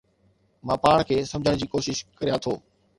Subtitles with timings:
[0.69, 2.61] مان پاڻ کي سمجهڻ جي ڪوشش ڪريان ٿو